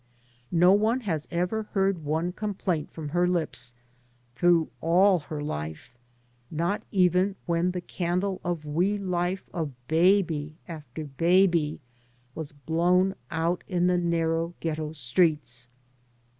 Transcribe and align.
No 0.55 0.73
one 0.73 1.01
has 1.01 1.27
ever 1.29 1.61
heard 1.73 2.03
one 2.03 2.31
complaint 2.31 2.89
from 2.91 3.09
her 3.09 3.27
lips 3.27 3.75
through 4.35 4.71
all 4.81 5.19
her 5.19 5.43
life, 5.43 5.95
not 6.49 6.81
even 6.91 7.35
when 7.45 7.69
the 7.69 7.81
candle 7.81 8.41
of 8.43 8.65
wee 8.65 8.97
life 8.97 9.47
of 9.53 9.73
baby 9.87 10.55
after 10.67 11.03
baby 11.05 11.81
was 12.33 12.51
blown 12.51 13.13
out 13.29 13.63
in 13.67 13.85
the 13.85 13.99
narrow 13.99 14.55
ghetto 14.59 14.91
streets. 14.93 15.67